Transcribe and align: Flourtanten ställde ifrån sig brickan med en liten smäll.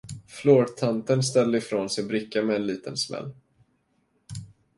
Flourtanten 0.27 1.23
ställde 1.23 1.57
ifrån 1.57 1.89
sig 1.89 2.03
brickan 2.03 2.45
med 2.45 2.55
en 2.55 2.67
liten 2.67 2.97
smäll. 2.97 3.31